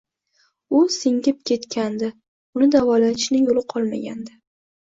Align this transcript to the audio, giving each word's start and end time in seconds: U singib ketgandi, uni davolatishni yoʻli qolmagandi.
U 0.77 0.79
singib 0.95 1.43
ketgandi, 1.51 2.11
uni 2.61 2.73
davolatishni 2.79 3.45
yoʻli 3.45 3.67
qolmagandi. 3.77 4.39